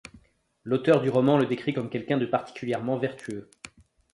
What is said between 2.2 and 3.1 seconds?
particulièrement